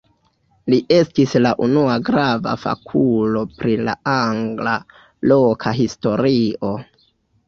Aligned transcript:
Li 0.73 0.77
estis 0.93 1.33
la 1.45 1.49
unua 1.65 1.97
grava 2.07 2.53
fakulo 2.61 3.43
pri 3.59 3.73
la 3.89 3.95
angla 4.13 4.73
loka 5.33 5.75
historio. 5.81 6.73